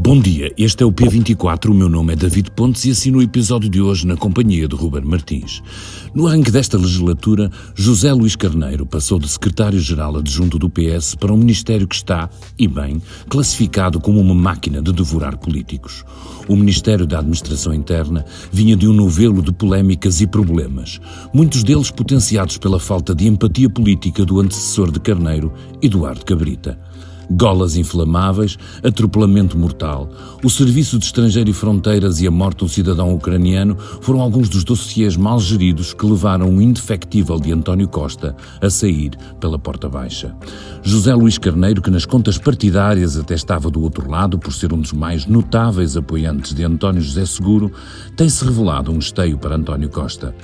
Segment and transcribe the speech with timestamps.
[0.00, 3.22] Bom dia, este é o P24, o meu nome é David Pontes e assino o
[3.22, 5.60] episódio de hoje na companhia de Ruben Martins.
[6.14, 11.36] No arranque desta legislatura, José Luís Carneiro passou de secretário-geral adjunto do PS para um
[11.36, 16.04] ministério que está, e bem, classificado como uma máquina de devorar políticos.
[16.46, 21.00] O Ministério da Administração Interna vinha de um novelo de polémicas e problemas,
[21.34, 25.52] muitos deles potenciados pela falta de empatia política do antecessor de Carneiro,
[25.82, 26.78] Eduardo Cabrita
[27.30, 30.08] golas inflamáveis, atropelamento mortal,
[30.42, 34.48] o Serviço de Estrangeiro e Fronteiras e a morte de um cidadão ucraniano foram alguns
[34.48, 39.88] dos dossiês mal geridos que levaram o indefectível de António Costa a sair pela porta
[39.88, 40.34] baixa.
[40.82, 44.80] José Luís Carneiro, que nas contas partidárias até estava do outro lado por ser um
[44.80, 47.72] dos mais notáveis apoiantes de António José Seguro,
[48.16, 50.34] tem-se revelado um esteio para António Costa.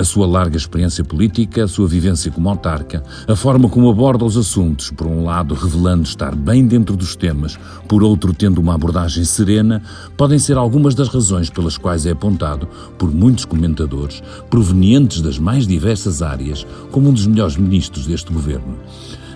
[0.00, 4.34] A sua larga experiência política, a sua vivência como autarca, a forma como aborda os
[4.34, 9.24] assuntos, por um lado revelando estar bem dentro dos temas, por outro tendo uma abordagem
[9.24, 9.82] serena,
[10.16, 12.66] podem ser algumas das razões pelas quais é apontado,
[12.96, 18.78] por muitos comentadores, provenientes das mais diversas áreas, como um dos melhores ministros deste governo.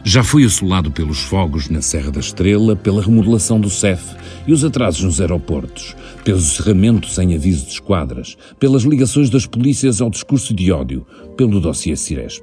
[0.02, 4.14] Já foi assolado pelos fogos na Serra da Estrela, pela remodelação do CEF
[4.46, 10.00] e os atrasos nos aeroportos, pelo cerramento sem aviso de esquadras, pelas ligações das polícias
[10.00, 12.42] ao discurso de ódio, pelo dossiê Ciresp.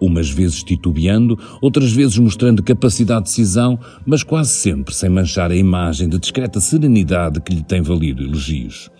[0.00, 5.56] Umas vezes titubeando, outras vezes mostrando capacidade de decisão, mas quase sempre sem manchar a
[5.56, 8.90] imagem de discreta serenidade que lhe tem valido elogios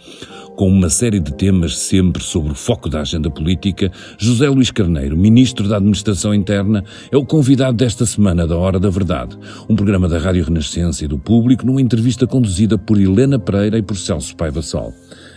[0.56, 5.16] com uma série de temas sempre sobre o foco da agenda política, José Luís Carneiro,
[5.16, 9.36] Ministro da Administração Interna, é o convidado desta semana da Hora da Verdade,
[9.68, 13.82] um programa da Rádio Renascença e do Público numa entrevista conduzida por Helena Pereira e
[13.82, 14.94] por Celso Paiva Sol.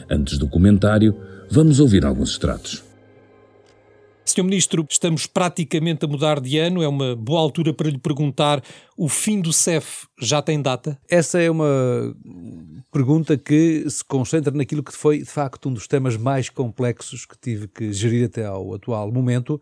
[0.10, 1.16] Antes do comentário,
[1.50, 2.85] vamos ouvir alguns extratos.
[4.26, 4.44] Sr.
[4.44, 8.62] Ministro, estamos praticamente a mudar de ano, é uma boa altura para lhe perguntar:
[8.98, 11.00] o fim do CEF já tem data?
[11.08, 11.66] Essa é uma
[12.92, 17.38] pergunta que se concentra naquilo que foi, de facto, um dos temas mais complexos que
[17.38, 19.62] tive que gerir até ao atual momento.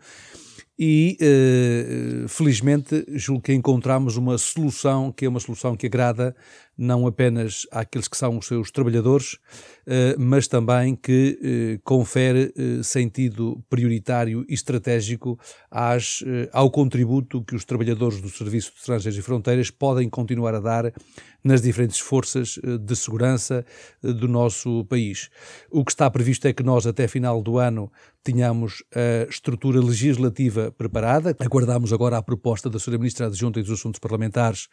[0.79, 6.35] E uh, felizmente julgo que encontramos uma solução que é uma solução que agrada
[6.77, 9.37] não apenas àqueles que são os seus trabalhadores,
[9.85, 15.37] eh, mas também que eh, confere eh, sentido prioritário e estratégico
[15.69, 20.59] às, ao contributo que os trabalhadores do Serviço de Estrangeiros e Fronteiras podem continuar a
[20.59, 20.93] dar
[21.43, 23.65] nas diferentes forças de segurança
[24.01, 25.29] do nosso país.
[25.69, 27.91] O que está previsto é que nós, até final do ano,
[28.23, 31.35] tenhamos a estrutura legislativa preparada.
[31.39, 32.97] Aguardamos agora a proposta da Sra.
[32.97, 34.69] Ministra Adjunta dos Assuntos Parlamentares,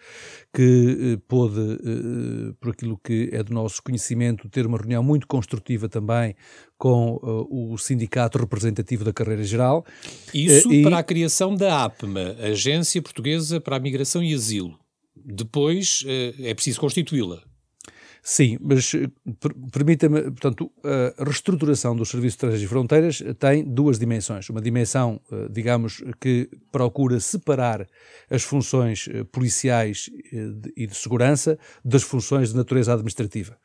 [0.55, 5.89] que pôde eh, por aquilo que é do nosso conhecimento, ter uma reunião muito construtiva
[5.89, 6.34] também
[6.78, 9.84] com uh, o Sindicato Representativo da Carreira Geral.
[10.33, 14.78] Isso uh, para a criação da APMA, Agência Portuguesa para a Migração e Asilo.
[15.15, 17.43] Depois uh, é preciso constituí-la.
[18.22, 19.08] Sim, mas eh,
[19.72, 20.70] permita-me, portanto,
[21.19, 24.48] a reestruturação dos serviços de estrangeiros e fronteiras tem duas dimensões.
[24.50, 27.86] Uma dimensão, eh, digamos, que procura separar
[28.30, 30.10] as funções eh, policiais
[30.76, 33.56] e de segurança das funções de natureza administrativa.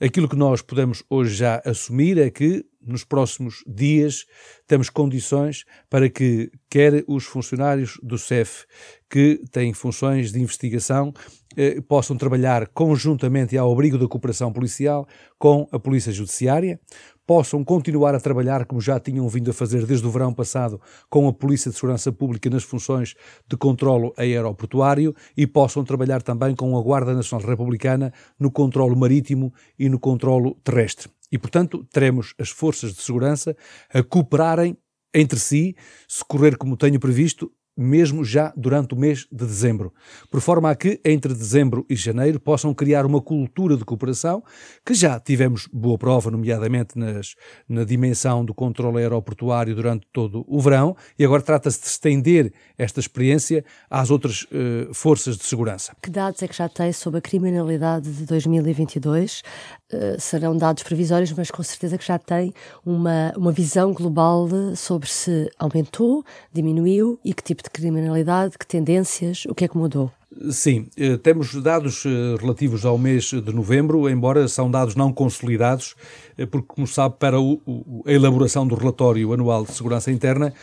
[0.00, 4.26] Aquilo que nós podemos hoje já assumir é que nos próximos dias
[4.66, 8.64] temos condições para que quer os funcionários do CEF
[9.08, 11.12] que têm funções de investigação
[11.56, 16.78] eh, possam trabalhar conjuntamente ao abrigo da cooperação policial com a Polícia Judiciária,
[17.26, 21.26] possam continuar a trabalhar como já tinham vindo a fazer desde o verão passado com
[21.26, 23.14] a Polícia de Segurança Pública nas funções
[23.48, 29.52] de controlo aeroportuário e possam trabalhar também com a Guarda Nacional Republicana no controlo marítimo
[29.78, 31.10] e no controlo terrestre.
[31.30, 33.56] E, portanto, teremos as forças de segurança
[33.92, 34.76] a cooperarem
[35.12, 35.76] entre si,
[36.08, 39.92] se correr como tenho previsto, mesmo já durante o mês de dezembro,
[40.30, 44.42] por forma a que entre dezembro e janeiro possam criar uma cultura de cooperação
[44.84, 47.34] que já tivemos boa prova, nomeadamente nas,
[47.66, 53.00] na dimensão do controle aeroportuário durante todo o verão, e agora trata-se de estender esta
[53.00, 55.96] experiência às outras uh, forças de segurança.
[56.02, 59.42] Que dados é que já tem sobre a criminalidade de 2022?
[59.92, 62.54] Uh, serão dados provisórios, mas com certeza que já tem
[62.86, 69.44] uma, uma visão global sobre se aumentou, diminuiu e que tipo de criminalidade, que tendências,
[69.46, 70.12] o que é que mudou?
[70.52, 75.96] Sim, eh, temos dados eh, relativos ao mês de novembro, embora são dados não consolidados,
[76.38, 80.54] eh, porque, como sabe, para a elaboração do relatório anual de segurança interna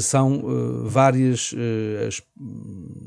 [0.00, 0.42] são
[0.84, 1.54] várias
[2.08, 2.20] as,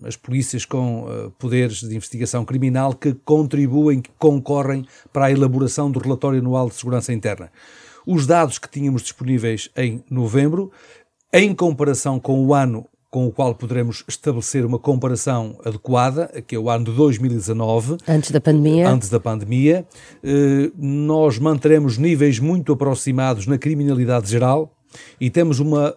[0.05, 5.99] as polícias com poderes de investigação criminal que contribuem, que concorrem para a elaboração do
[5.99, 7.51] relatório anual de segurança interna.
[8.07, 10.71] Os dados que tínhamos disponíveis em novembro,
[11.33, 16.59] em comparação com o ano com o qual poderemos estabelecer uma comparação adequada, que é
[16.59, 17.97] o ano de 2019.
[18.07, 18.87] Antes da pandemia.
[18.87, 19.85] Antes da pandemia.
[20.23, 24.75] Eh, nós manteremos níveis muito aproximados na criminalidade geral
[25.19, 25.95] e temos uma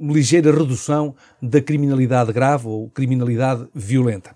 [0.00, 4.34] ligeira redução da criminalidade grave ou criminalidade violenta.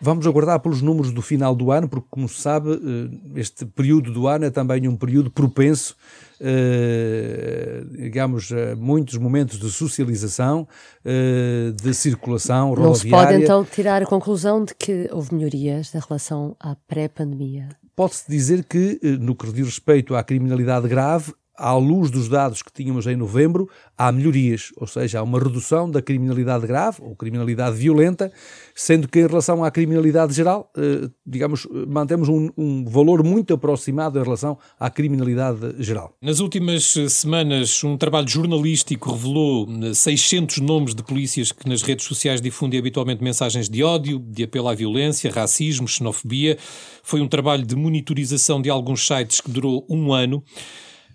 [0.00, 4.12] Vamos aguardar pelos números do final do ano, porque, como se sabe, eh, este período
[4.12, 5.96] do ano é também um período propenso,
[6.40, 10.68] eh, digamos, a muitos momentos de socialização,
[11.04, 12.88] eh, de circulação rodoviária.
[12.88, 17.68] Não se pode, então, tirar a conclusão de que houve melhorias em relação à pré-pandemia?
[17.96, 22.72] Pode-se dizer que, no que diz respeito à criminalidade grave, à luz dos dados que
[22.72, 27.76] tínhamos em novembro, há melhorias, ou seja, há uma redução da criminalidade grave ou criminalidade
[27.76, 28.32] violenta,
[28.74, 34.18] sendo que em relação à criminalidade geral, eh, digamos, mantemos um, um, valor muito aproximado
[34.18, 36.16] em relação à criminalidade geral.
[36.20, 42.40] Nas últimas semanas, um trabalho jornalístico revelou 600 nomes de polícias que nas redes sociais
[42.40, 46.58] difundem habitualmente mensagens de ódio, de apelo à violência, racismo, xenofobia.
[47.02, 50.42] Foi um trabalho de monitorização de alguns sites que durou um ano.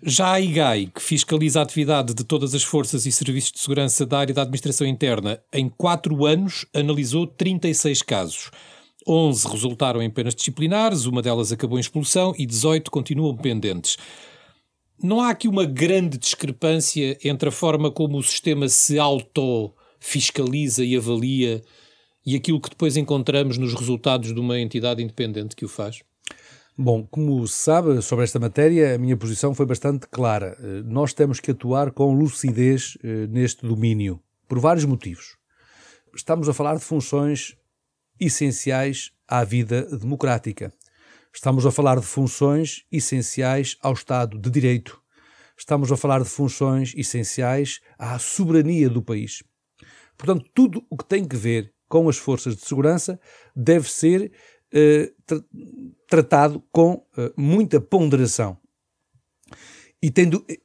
[0.02, 4.06] Já a IGAI, que fiscaliza a atividade de todas as forças e serviços de segurança
[4.06, 8.50] da área da administração interna, em quatro anos analisou 36 casos.
[9.06, 13.98] 11 resultaram em penas disciplinares, uma delas acabou em expulsão e 18 continuam pendentes.
[15.02, 20.96] Não há aqui uma grande discrepância entre a forma como o sistema se auto-fiscaliza e
[20.96, 21.62] avalia
[22.24, 26.02] e aquilo que depois encontramos nos resultados de uma entidade independente que o faz?
[26.82, 30.56] Bom, como sabe sobre esta matéria, a minha posição foi bastante clara.
[30.58, 34.18] Eh, nós temos que atuar com lucidez eh, neste domínio,
[34.48, 35.36] por vários motivos.
[36.16, 37.54] Estamos a falar de funções
[38.18, 40.72] essenciais à vida democrática.
[41.34, 45.02] Estamos a falar de funções essenciais ao Estado de Direito.
[45.58, 49.42] Estamos a falar de funções essenciais à soberania do país.
[50.16, 53.20] Portanto, tudo o que tem que ver com as forças de segurança
[53.54, 54.32] deve ser
[55.26, 55.40] tra
[56.10, 58.58] tratado com uh, muita ponderação.
[60.02, 60.58] E tendo eh,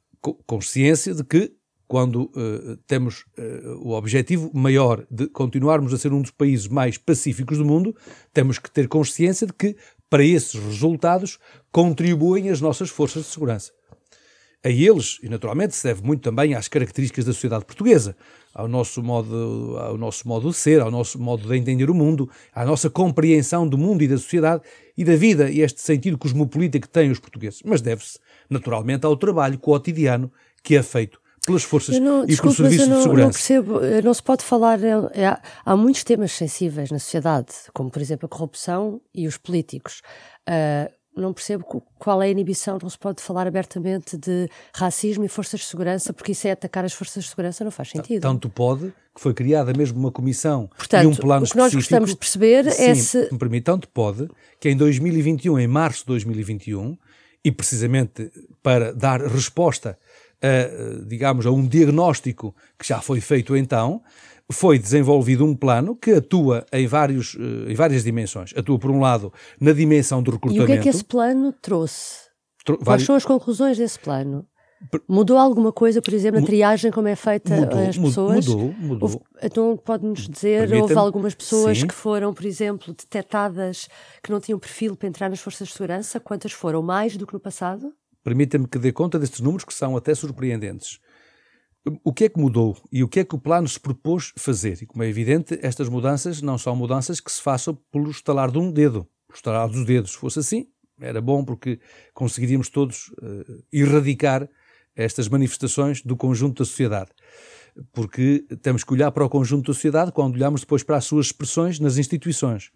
[0.48, 1.54] consciência de que
[1.88, 6.98] quando uh, temos uh, o objetivo maior de continuarmos a ser um dos países mais
[6.98, 7.96] pacíficos do mundo,
[8.34, 9.76] temos que ter consciência de que
[10.10, 11.38] para esses resultados
[11.72, 13.72] contribuem as nossas forças de segurança.
[14.64, 18.18] A eles, e naturalmente se deve muito também às características da sociedade portuguesa,
[18.56, 22.30] ao nosso modo, ao nosso modo de ser, ao nosso modo de entender o mundo,
[22.54, 24.64] à nossa compreensão do mundo e da sociedade
[24.98, 27.62] e da vida e este sentido cosmopolita que têm os portugueses.
[27.66, 28.18] Mas deve-se,
[28.50, 30.32] naturalmente, ao trabalho cotidiano
[30.64, 33.26] que é feito pelas forças não, e desculpe, pelos serviços não, de segurança.
[33.26, 34.82] Não percebo, não se pode falar.
[34.82, 39.38] É, é, há muitos temas sensíveis na sociedade, como por exemplo a corrupção e os
[39.38, 40.02] políticos.
[40.48, 41.64] Uh, não percebo
[41.98, 46.14] qual é a inibição, não se pode falar abertamente de racismo e forças de segurança,
[46.14, 48.22] porque isso é atacar as forças de segurança, não faz sentido.
[48.22, 51.50] Tanto pode que foi criada mesmo uma comissão Portanto, e um plano específico.
[51.50, 53.30] o que nós gostamos de perceber sim, é se...
[53.32, 54.28] me permite, tanto pode
[54.60, 56.98] que em 2021, em março de 2021,
[57.44, 59.98] e precisamente para dar resposta
[60.42, 64.02] a, digamos, a um diagnóstico que já foi feito então,
[64.52, 68.54] foi desenvolvido um plano que atua em, vários, eh, em várias dimensões.
[68.56, 70.62] Atua, por um lado, na dimensão do recrutamento.
[70.62, 72.26] E o que é que esse plano trouxe?
[72.64, 74.46] Tro Quais são as conclusões desse plano?
[75.08, 78.48] Mudou alguma coisa, por exemplo, a triagem como é feita mudou, as pessoas?
[78.48, 79.10] Mudou, mudou.
[79.10, 81.88] Houve, então pode-nos dizer, houve algumas pessoas sim.
[81.88, 83.88] que foram, por exemplo, detectadas
[84.22, 86.20] que não tinham perfil para entrar nas forças de segurança?
[86.20, 86.84] Quantas foram?
[86.84, 87.94] Mais do que no passado?
[88.24, 91.00] Permita-me que dê conta destes números que são até surpreendentes.
[92.04, 94.82] O que é que mudou e o que é que o plano se propôs fazer?
[94.82, 98.58] E como é evidente, estas mudanças não são mudanças que se façam pelo estalar de
[98.58, 99.08] um dedo.
[99.28, 100.68] Pelo estalar dos dedos, se fosse assim,
[101.00, 101.80] era bom porque
[102.14, 104.50] conseguiríamos todos uh, erradicar
[104.96, 107.12] estas manifestações do conjunto da sociedade.
[107.94, 111.28] Porque temos que olhar para o conjunto da sociedade quando olhamos depois para as suas
[111.28, 112.72] expressões nas instituições.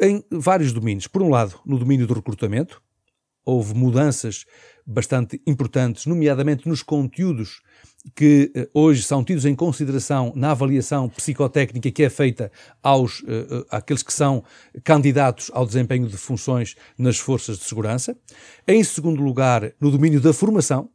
[0.00, 1.06] Em vários domínios.
[1.06, 2.82] Por um lado, no domínio do recrutamento,
[3.48, 4.44] houve mudanças
[4.86, 7.62] bastante importantes, nomeadamente nos conteúdos
[8.14, 12.52] que uh, hoje são tidos em consideração na avaliação psicotécnica que é feita
[12.82, 14.44] aos uh, àqueles que são
[14.84, 18.16] candidatos ao desempenho de funções nas forças de segurança.
[18.66, 20.90] Em segundo lugar, no domínio da formação,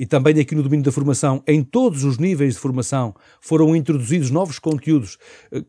[0.00, 4.30] e também aqui no domínio da formação, em todos os níveis de formação, foram introduzidos
[4.30, 5.18] novos conteúdos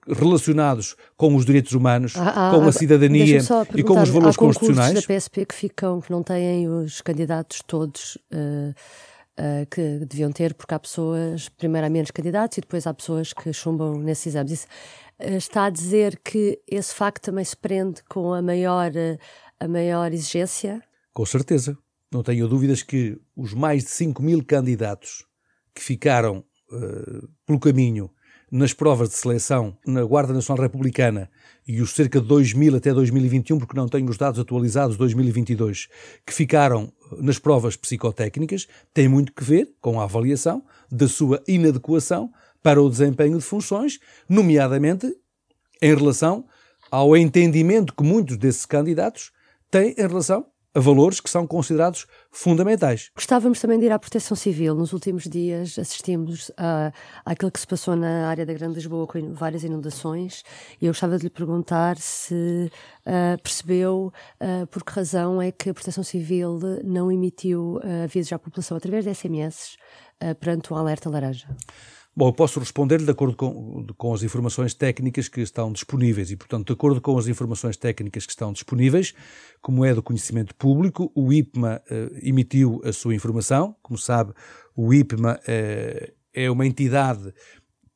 [0.08, 3.42] relacionados com os direitos humanos, ah, ah, com a cidadania
[3.76, 4.94] e com os valores há constitucionais.
[4.94, 8.18] da PSP que ficam, que não têm os candidatos todos.
[8.32, 8.74] Uh
[9.40, 13.34] uh, que deviam ter, porque há pessoas, primeiro há menos candidatos e depois há pessoas
[13.34, 14.52] que chumbam nesses exames.
[14.52, 14.68] Isso,
[15.20, 18.92] uh, está a dizer que esse facto também se prende com a maior,
[19.60, 20.82] a maior exigência?
[21.14, 21.78] Com certeza.
[22.12, 25.26] Não tenho dúvidas que os mais de 5 mil candidatos
[25.74, 26.44] que ficaram
[27.46, 28.10] pelo caminho
[28.52, 31.30] nas provas de seleção na Guarda Nacional Republicana
[31.66, 35.88] e os cerca de 2 mil até 2021, porque não tenho os dados atualizados 2022,
[36.26, 42.30] que ficaram nas provas psicotécnicas, tem muito que ver com a avaliação da sua inadequação
[42.62, 45.08] para o desempenho de funções, nomeadamente
[45.82, 46.46] em relação
[46.92, 49.32] ao entendimento que muitos desses candidatos
[49.70, 53.12] têm em relação a valores que são considerados fundamentais.
[53.16, 54.74] Gostávamos também de ir à proteção civil.
[54.74, 56.94] Nos últimos dias assistimos a,
[57.26, 60.44] àquilo que se passou na área da Grande Lisboa com várias inundações
[60.82, 62.72] e eu gostava de lhe perguntar se
[63.06, 68.32] uh, percebeu uh, por que razão é que a proteção civil não emitiu uh, avisos
[68.32, 69.76] à população através de SMS
[70.40, 71.48] perante o um alerta laranja.
[72.14, 76.36] Bom, eu posso responder de acordo com, com as informações técnicas que estão disponíveis e,
[76.36, 79.14] portanto, de acordo com as informações técnicas que estão disponíveis,
[79.62, 83.74] como é do conhecimento público, o IPMA eh, emitiu a sua informação.
[83.82, 84.34] Como sabe,
[84.76, 87.34] o IPMA eh, é uma entidade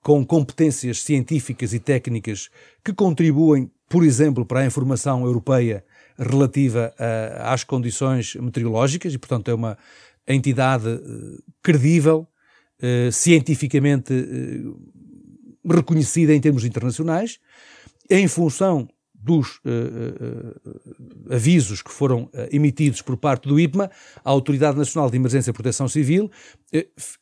[0.01, 2.49] com competências científicas e técnicas
[2.85, 5.83] que contribuem, por exemplo, para a informação europeia
[6.17, 9.77] relativa a, às condições meteorológicas e, portanto, é uma
[10.25, 12.25] entidade eh, credível
[12.81, 14.77] eh, cientificamente uh,
[15.65, 17.39] reconhecida em termos internacionais,
[18.09, 23.89] em função dos uh, avisos que foram emitidos por parte do IPMA,
[24.23, 26.29] a Autoridade Nacional de Emergência e Proteção Civil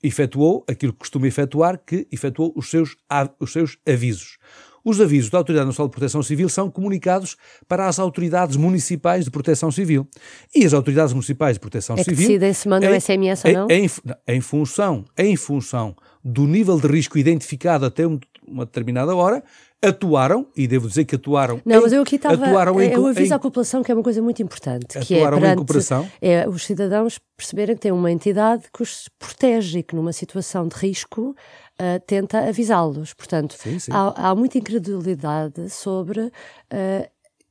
[0.03, 2.97] efetuou aquilo que costuma efetuar, que efetuou os seus,
[3.39, 4.37] os seus avisos.
[4.83, 7.37] Os avisos da Autoridade Nacional de Proteção Civil são comunicados
[7.67, 10.07] para as autoridades municipais de proteção civil.
[10.53, 12.27] E as autoridades municipais de proteção é civil.
[12.27, 13.67] Decidem se mandam em, SMS ou não?
[13.69, 13.89] Em,
[14.27, 18.03] em, função, em função do nível de risco identificado até
[18.45, 19.43] uma determinada hora,
[19.81, 21.61] atuaram, e devo dizer que atuaram.
[21.65, 22.45] Não, em, mas eu aqui estava.
[22.45, 24.99] Atuaram em, eu aviso em, à população que é uma coisa muito importante.
[24.99, 26.09] Que é, perante, em cooperação.
[26.21, 30.67] É os cidadãos perceberem que tem uma entidade que os protege e que numa situação
[30.67, 31.35] de risco
[31.79, 33.13] uh, tenta avisá-los.
[33.13, 33.91] Portanto, sim, sim.
[33.91, 36.31] Há, há, muita incredulidade sobre uh,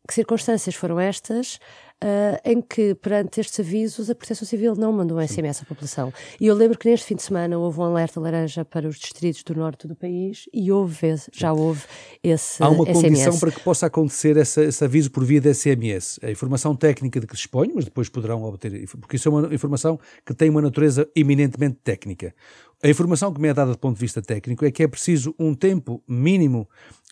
[0.07, 1.59] que circunstâncias foram estas
[2.03, 6.13] uh, em que, perante estes avisos, a Proteção Civil não mandou um SMS à população.
[6.41, 9.43] E eu lembro que neste fim de semana houve um alerta laranja para os distritos
[9.43, 11.83] do norte do país e houve, já houve
[12.23, 13.03] esse Há uma SMS.
[13.03, 16.19] condição para que possa acontecer essa, esse aviso por via de SMS.
[16.23, 19.99] A informação técnica de que dispõe, mas depois poderão obter, porque isso é uma informação
[20.27, 22.35] que tem uma natureza eminentemente técnica.
[22.83, 25.33] A informação que me é dada do ponto de vista técnico é que é preciso
[25.39, 26.69] um tempo mínimo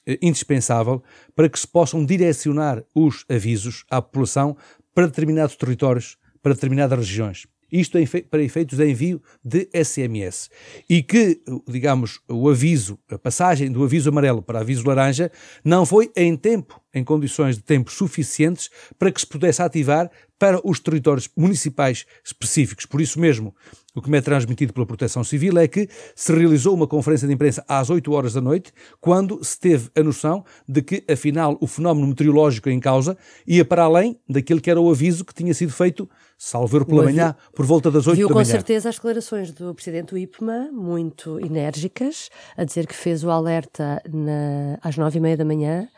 [0.06, 1.02] eh, indispensável
[1.37, 4.56] para que se possam direcionar os avisos à população
[5.00, 7.47] para determinados territórios, para determinadas regiões.
[7.73, 10.50] Isto é para efeitos de envio de SMS.
[10.88, 15.33] E que, digamos, o aviso, a passagem do aviso amarelo para aviso laranja,
[15.64, 20.61] não foi em tempo, em condições de tempo suficientes para que se pudesse ativar para
[20.62, 22.85] os territórios municipais específicos.
[22.85, 23.54] Por isso mesmo,
[23.94, 27.35] o que me é transmitido pela Proteção Civil é que se realizou uma conferência de
[27.35, 31.66] imprensa às 8 horas da noite, quando se teve a noção de que, afinal, o
[31.66, 33.16] fenómeno meteorológico em causa
[33.47, 37.35] ia para além daquele que era o aviso que tinha sido feito, salvo pela manhã,
[37.54, 38.44] por volta das 8 Viu da manhã.
[38.44, 43.30] com certeza as declarações do Presidente do IPMA, muito enérgicas, a dizer que fez o
[43.30, 45.88] alerta na, às 9 e meia da manhã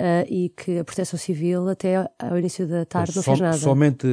[0.00, 3.56] uh, e que a Proteção Civil até ao início da tarde não fez nada.
[3.58, 4.06] Somente,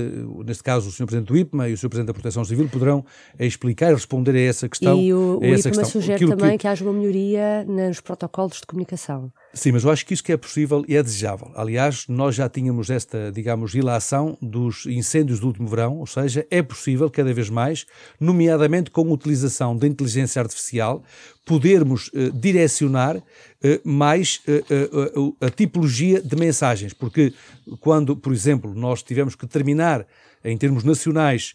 [0.46, 1.06] neste caso, o Sr.
[1.06, 1.90] Presidente do IPMA e o Sr.
[1.90, 3.06] Presidente da Proteção Civil poderão
[3.40, 5.00] explicar e responder a essa questão.
[5.00, 5.86] E o, o IPMA questão.
[5.86, 6.60] sugere Aquilo também que...
[6.60, 9.32] que haja uma melhoria nos protocolos de comunicação.
[9.54, 11.52] Sim, mas eu acho que isso que é possível e é desejável.
[11.56, 16.62] Aliás, nós já tínhamos esta, digamos, ilação dos incêndios do último verão, ou seja, é
[16.62, 17.86] possível cada vez mais,
[18.20, 21.04] nomeadamente com a utilização da inteligência artificial,
[21.46, 23.24] podermos uh, direcionar
[23.84, 26.94] mais uh, a tipologia de mensagens.
[26.94, 27.34] Porque
[27.80, 30.06] quando, por exemplo, nós tivemos que terminar
[30.44, 31.54] em termos nacionais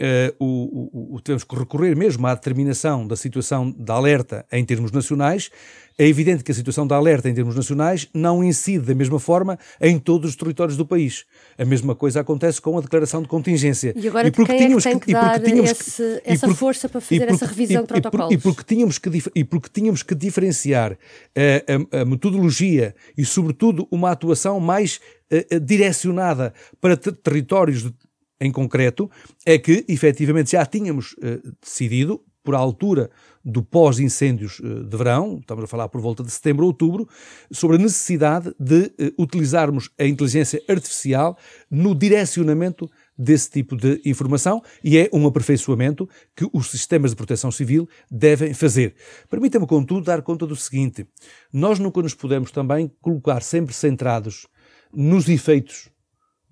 [0.00, 4.64] Uh, o, o, o, tivemos que recorrer mesmo à determinação da situação de alerta em
[4.64, 5.50] termos nacionais,
[5.98, 9.58] é evidente que a situação de alerta em termos nacionais não incide da mesma forma
[9.78, 11.26] em todos os territórios do país.
[11.58, 13.92] A mesma coisa acontece com a declaração de contingência.
[13.94, 17.20] E agora e porque tínhamos é que que, tínhamos esse, que, essa força para fazer
[17.20, 18.32] porque, essa revisão de protocolos?
[18.32, 20.96] E, porque tínhamos que, e porque tínhamos que diferenciar a,
[21.36, 27.94] eh, a, a metodologia e, sobretudo, uma atuação mais eh, direcionada para territórios de
[28.42, 29.10] em concreto,
[29.46, 33.08] é que efetivamente já tínhamos uh, decidido, por altura
[33.44, 37.08] do pós-incêndios uh, de verão, estamos a falar por volta de setembro, outubro,
[37.52, 41.38] sobre a necessidade de uh, utilizarmos a inteligência artificial
[41.70, 47.50] no direcionamento desse tipo de informação e é um aperfeiçoamento que os sistemas de proteção
[47.52, 48.94] civil devem fazer.
[49.28, 51.06] Permita-me, contudo, dar conta do seguinte:
[51.52, 54.48] nós nunca nos podemos também colocar sempre centrados
[54.92, 55.88] nos efeitos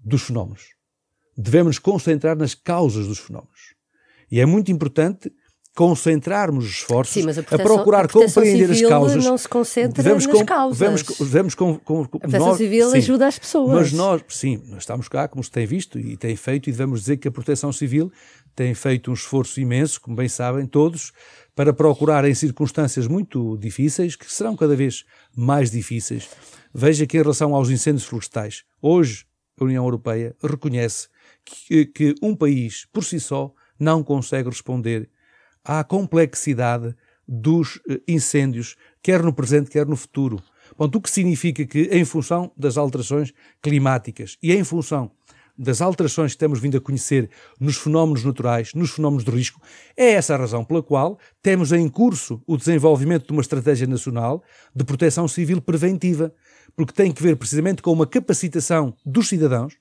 [0.04, 0.79] dos fenómenos
[1.40, 3.74] devemos nos concentrar nas causas dos fenómenos.
[4.30, 5.32] E é muito importante
[5.74, 9.24] concentrarmos esforços Sim, a, a, procurar a compreender as causas.
[9.24, 10.78] não se concentra devemos nas com, causas.
[10.78, 13.72] Devemos, devemos com, com, a proteção nós, civil sim, ajuda as pessoas.
[13.72, 17.00] Mas nós, sim, nós estamos cá, como se tem visto e tem feito, e devemos
[17.00, 18.12] dizer que a proteção civil
[18.54, 21.12] tem feito um esforço imenso, como bem sabem todos,
[21.54, 25.04] para procurar em circunstâncias muito difíceis, que serão cada vez
[25.34, 26.28] mais difíceis.
[26.74, 29.24] Veja que em relação aos incêndios florestais, hoje
[29.58, 31.08] a União Europeia reconhece
[31.66, 35.08] que, que um país, por si só, não consegue responder
[35.64, 36.94] à complexidade
[37.26, 40.42] dos eh, incêndios, quer no presente, quer no futuro.
[40.76, 45.10] Bom, o que significa que, em função das alterações climáticas e em função
[45.60, 47.28] das alterações que temos vindo a conhecer
[47.60, 49.60] nos fenómenos naturais, nos fenómenos de risco,
[49.94, 54.42] é essa a razão pela qual temos em curso o desenvolvimento de uma estratégia nacional
[54.74, 56.32] de proteção civil preventiva,
[56.74, 59.74] porque tem que ver precisamente com uma capacitação dos cidadãos,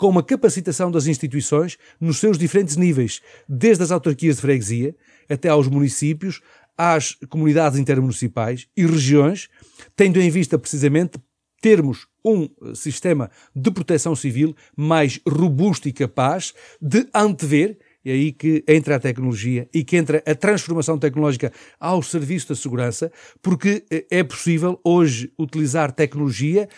[0.00, 4.96] com uma capacitação das instituições nos seus diferentes níveis, desde as autarquias de freguesia
[5.28, 6.40] até aos municípios,
[6.76, 9.50] às comunidades intermunicipais e regiões,
[9.94, 11.20] tendo em vista precisamente
[11.60, 18.64] termos um sistema de proteção civil mais robusto e capaz de antever é aí que
[18.66, 24.06] entra a tecnologia e que entra a transformação tecnológica ao serviço da segurança, porque eh,
[24.10, 26.68] é possível hoje utilizar tecnologia,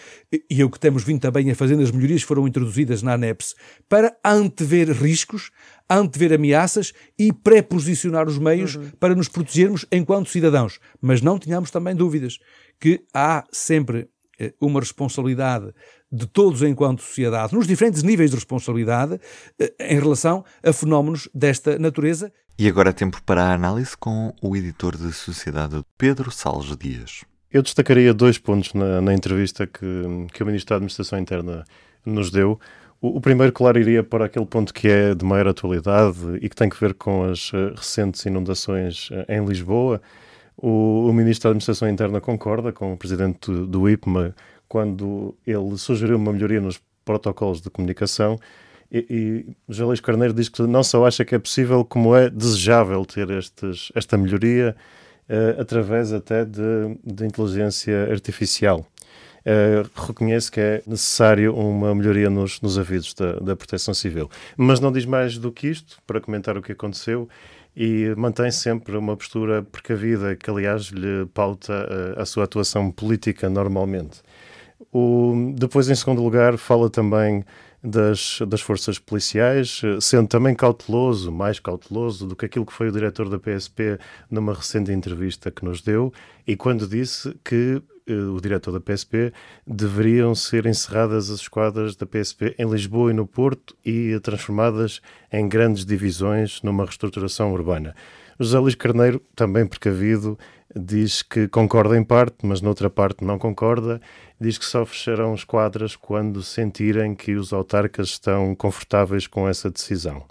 [0.50, 3.14] e é o que temos vindo também a fazer nas melhorias que foram introduzidas na
[3.14, 3.54] ANEPS,
[3.88, 5.50] para antever riscos,
[5.88, 8.90] antever ameaças e pré-posicionar os meios uhum.
[8.98, 10.80] para nos protegermos enquanto cidadãos.
[11.00, 12.38] Mas não tenhamos também dúvidas
[12.80, 14.08] que há sempre
[14.40, 15.72] eh, uma responsabilidade
[16.12, 19.18] de todos enquanto sociedade, nos diferentes níveis de responsabilidade,
[19.58, 22.30] eh, em relação a fenómenos desta natureza.
[22.58, 27.24] E agora é tempo para a análise com o editor de Sociedade, Pedro Salles Dias.
[27.50, 29.82] Eu destacaria dois pontos na, na entrevista que,
[30.32, 31.64] que o Ministro da Administração Interna
[32.04, 32.60] nos deu.
[33.00, 36.54] O, o, primeiro, claro, iria para aquele ponto que é de maior atualidade e que
[36.56, 40.00] tem que ver com as uh, recentes inundações uh, em Lisboa.
[40.56, 44.34] O, o, Ministro da Administração Interna concorda com o Presidente do, do IPMA
[44.72, 48.38] quando ele sugeriu uma melhoria nos protocolos de comunicação
[48.90, 52.30] e, e José Luís Carneiro diz que não só acha que é possível, como é
[52.30, 54.74] desejável ter estes, esta melhoria
[55.28, 58.86] uh, através até de, de inteligência artificial.
[59.40, 64.30] Uh, reconhece que é necessário uma melhoria nos, nos avisos da, da Proteção Civil.
[64.56, 67.28] Mas não diz mais do que isto para comentar o que aconteceu
[67.76, 73.48] e mantém sempre uma postura precavida, que aliás lhe pauta eh, a sua atuação política
[73.48, 74.20] normalmente.
[74.92, 77.44] O, depois, em segundo lugar, fala também
[77.82, 82.92] das, das forças policiais, sendo também cauteloso, mais cauteloso do que aquilo que foi o
[82.92, 83.98] diretor da PSP
[84.30, 86.12] numa recente entrevista que nos deu,
[86.46, 89.32] e quando disse que eh, o diretor da PSP
[89.66, 95.00] deveriam ser encerradas as esquadras da PSP em Lisboa e no Porto e transformadas
[95.32, 97.94] em grandes divisões numa reestruturação urbana.
[98.38, 100.38] José Luís Carneiro, também precavido,
[100.74, 104.00] diz que concorda em parte, mas noutra parte não concorda.
[104.40, 110.24] Diz que só fecharão esquadras quando sentirem que os autarcas estão confortáveis com essa decisão.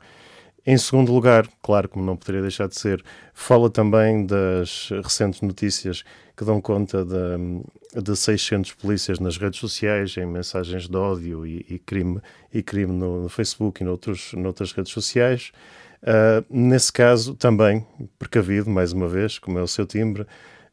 [0.65, 6.03] Em segundo lugar, claro, como não poderia deixar de ser, fala também das recentes notícias
[6.37, 11.65] que dão conta de, de 600 polícias nas redes sociais, em mensagens de ódio e,
[11.67, 12.21] e crime,
[12.53, 15.51] e crime no, no Facebook e noutros, noutras redes sociais.
[16.03, 17.85] Uh, nesse caso, também,
[18.17, 20.23] precavido, mais uma vez, como é o seu timbre,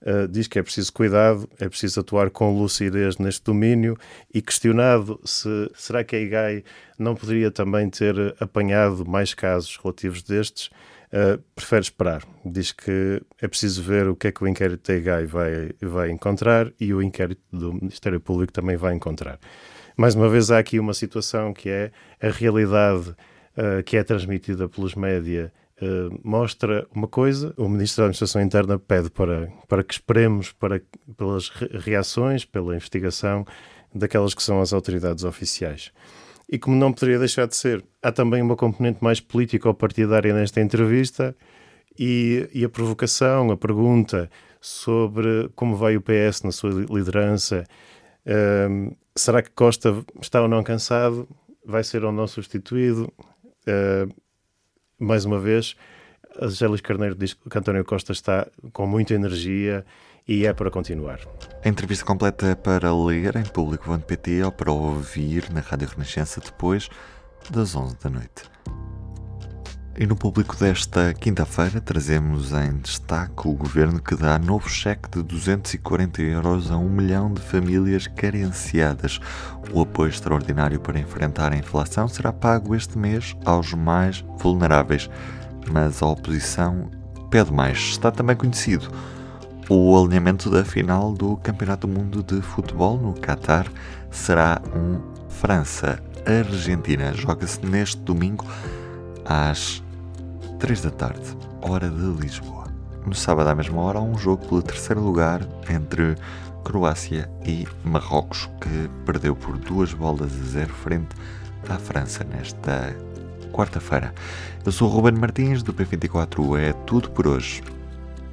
[0.03, 3.97] uh, diz que é preciso cuidado, é preciso atuar com lucidez neste domínio
[4.33, 6.65] e questionado se será que a IGAI
[6.99, 10.71] não poderia também ter apanhado mais casos relativos destes,
[11.13, 12.23] uh, prefere esperar.
[12.43, 16.11] Diz que é preciso ver o que é que o inquérito da IGAI vai, vai
[16.11, 19.39] encontrar e o inquérito do Ministério Público também vai encontrar.
[19.95, 21.91] Mais uma vez, há aqui uma situação que é
[22.23, 23.15] a realidade
[23.59, 28.79] uh, que é transmitida pelos média uh, mostra uma coisa, o Ministro da Administração Interna
[28.79, 30.81] pede para, para que esperemos para,
[31.17, 33.45] pelas reações, pela investigação
[33.95, 35.93] daquelas que são as autoridades oficiais.
[36.51, 40.33] E como não poderia deixar de ser, há também uma componente mais política ou partidária
[40.33, 41.37] nesta entrevista
[41.99, 47.65] e, e a provocação, a pergunta sobre como vai o PS na sua liderança.
[48.27, 51.29] Uh, será que Costa está ou não cansado?
[51.65, 53.13] Vai ser ou não substituído?
[53.69, 54.13] Uh,
[54.99, 55.77] mais uma vez,
[56.41, 59.85] a Gélis Carneiro diz que António Costa está com muita energia
[60.27, 61.21] e é para continuar.
[61.65, 66.89] A entrevista completa é para ler em público.pt ou para ouvir na Rádio Renascença depois
[67.51, 68.43] das 11 da noite.
[70.01, 75.25] E no público desta quinta-feira trazemos em destaque o governo que dá novo cheque de
[75.25, 79.19] 240 euros a um milhão de famílias carenciadas.
[79.73, 85.11] O apoio extraordinário para enfrentar a inflação será pago este mês aos mais vulneráveis,
[85.69, 86.89] mas a oposição
[87.29, 87.79] pede mais.
[87.79, 88.89] Está também conhecido
[89.69, 93.67] o alinhamento da final do Campeonato do Mundo de Futebol no Qatar
[94.13, 97.13] será um França-Argentina.
[97.13, 98.47] Joga-se neste domingo
[99.27, 99.83] às
[100.59, 102.65] 3 da tarde, hora de Lisboa.
[103.07, 105.41] No sábado, à mesma hora, há um jogo pelo terceiro lugar
[105.71, 106.17] entre
[106.65, 111.15] Croácia e Marrocos, que perdeu por duas bolas a zero frente
[111.69, 112.93] à França nesta
[113.53, 114.13] quarta-feira.
[114.67, 116.59] Eu sou o Ruben Martins, do P24.
[116.59, 117.63] É tudo por hoje.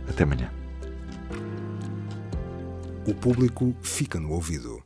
[0.09, 0.49] Até amanhã.
[3.07, 4.85] O público fica no ouvido.